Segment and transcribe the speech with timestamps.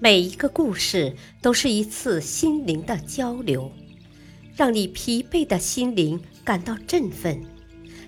[0.00, 3.72] 每一个故事都是一次心灵的交流，
[4.54, 7.42] 让你疲惫的心灵感到振奋，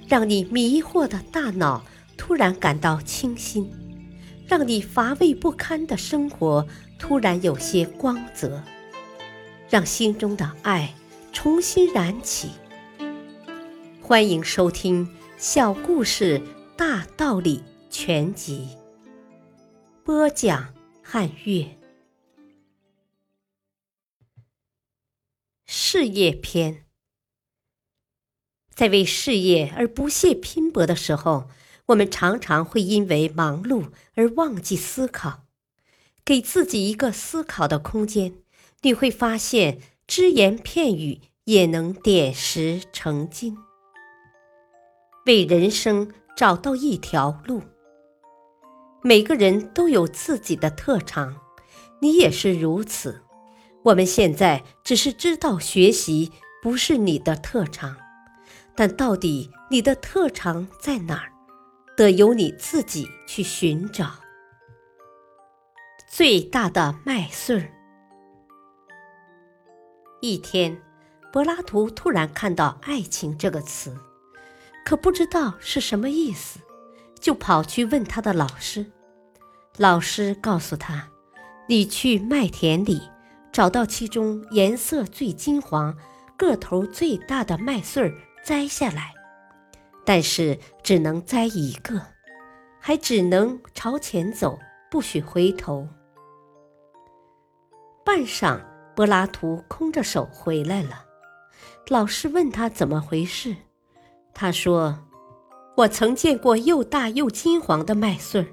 [0.07, 1.85] 让你迷惑的大脑
[2.17, 3.71] 突然感到清新，
[4.47, 6.67] 让你乏味不堪的生活
[6.99, 8.63] 突然有些光泽，
[9.71, 10.93] 让心中的爱
[11.33, 12.51] 重新燃起。
[14.03, 15.07] 欢迎收听
[15.39, 16.43] 《小故事
[16.77, 18.69] 大道理全集》，
[20.05, 20.69] 播讲
[21.09, 21.79] 汉乐。
[25.65, 26.85] 事业篇，
[28.75, 31.49] 在为事业而不懈拼搏的时候，
[31.87, 35.45] 我们常常会因为忙碌而忘记思考。
[36.25, 38.43] 给自己一个思考的空间，
[38.83, 43.57] 你会发现只言片语也能点石成金。
[45.27, 47.63] 为人生找到一条路。
[49.07, 51.37] 每个人都有自己的特长，
[52.01, 53.23] 你也是如此。
[53.85, 57.97] 我们现在只是知道学习不是你的特长，
[58.75, 61.31] 但到底你的特长在哪儿，
[61.97, 64.11] 得由你自己去寻找。
[66.09, 67.71] 最大的麦穗儿。
[70.21, 70.83] 一天，
[71.33, 73.97] 柏拉图突然看到“爱情”这个词，
[74.85, 76.59] 可不知道是什么意思，
[77.21, 78.85] 就跑去问他的老师。
[79.77, 81.09] 老师告诉他
[81.69, 83.03] ：“你去麦田里。”
[83.53, 85.97] 找到其中颜色最金黄、
[86.37, 88.13] 个头最大的麦穗儿，
[88.45, 89.15] 摘下来，
[90.05, 92.03] 但是只能摘一个，
[92.79, 94.59] 还只能朝前走，
[94.91, 95.89] 不许回头。
[98.05, 98.61] 半晌，
[98.95, 101.07] 柏拉图空着手回来了。
[101.89, 103.57] 老师问他怎么回事，
[104.35, 104.99] 他说
[105.79, 108.47] ：“我曾见过又大又金黄的麦穗儿，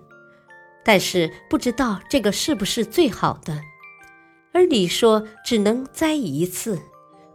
[0.83, 3.61] 但是不知道这个是不是最好的。”
[4.53, 6.79] 而你说只能摘一次，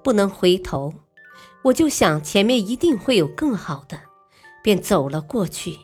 [0.04, 0.94] 不能回头，
[1.64, 4.00] 我就想前面一定会有更好的，
[4.62, 5.76] 便走了过去。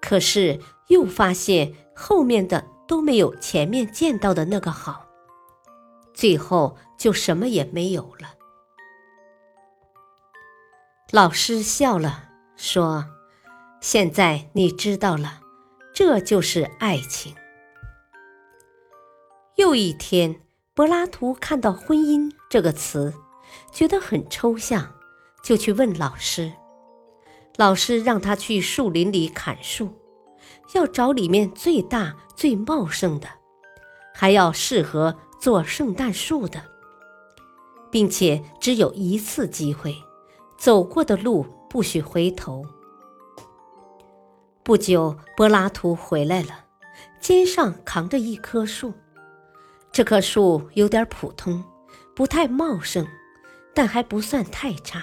[0.00, 5.06] 可是又发现后面的都没有前面见到的那个好，
[6.14, 8.34] 最后就什么也没有了。
[11.10, 13.04] 老师笑了，说
[13.82, 15.41] ：“现在你知道了，
[15.92, 17.34] 这就是爱情。”
[19.56, 20.40] 又一天。
[20.74, 23.12] 柏拉图看到“婚姻”这个词，
[23.70, 24.90] 觉得很抽象，
[25.44, 26.50] 就去问老师。
[27.56, 29.90] 老师让他去树林里砍树，
[30.72, 33.28] 要找里面最大、最茂盛的，
[34.14, 36.64] 还要适合做圣诞树的，
[37.90, 39.94] 并且只有一次机会，
[40.56, 42.64] 走过的路不许回头。
[44.64, 46.66] 不久，柏拉图回来了，
[47.18, 48.94] 肩上扛着一棵树。
[49.90, 51.64] 这棵树有点普通，
[52.14, 53.04] 不太茂盛，
[53.74, 55.02] 但还不算太差。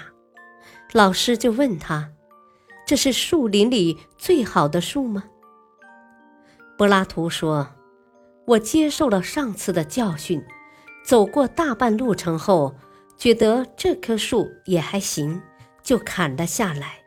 [0.93, 2.09] 老师就问他
[2.87, 5.25] ：“这是树林里最好的树吗？”
[6.77, 7.67] 柏拉图说
[8.47, 10.41] ：“我接受了上次的教训，
[11.03, 12.73] 走过大半路程后，
[13.17, 15.41] 觉得这棵树也还行，
[15.83, 16.98] 就砍了下来，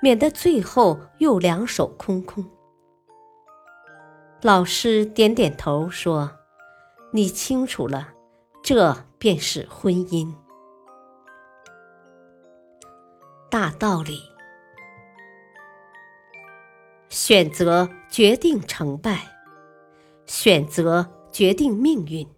[0.00, 2.44] 免得最后又两手空空。”
[4.42, 6.30] 老师点点头说。
[7.12, 8.12] 你清楚了，
[8.62, 10.30] 这便是婚姻。
[13.48, 14.20] 大道理，
[17.08, 19.22] 选择决定成败，
[20.26, 22.28] 选择决定命运，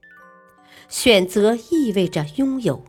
[0.88, 2.84] 选择意味着拥有，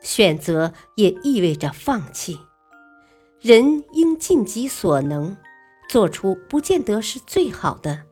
[0.00, 2.38] 选择也意味着放弃。
[3.40, 5.36] 人应尽己所能，
[5.88, 8.02] 做出不见得是最好的，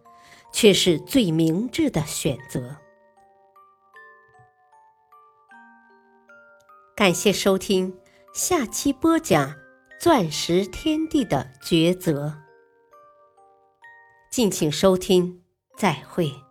[0.53, 2.77] 却是最明智的选择。
[6.95, 7.99] 感谢收听，
[8.33, 9.51] 下期播讲
[10.01, 12.29] 《钻石天地的抉择》。
[14.31, 15.43] 敬请收听，
[15.77, 16.46] 再会。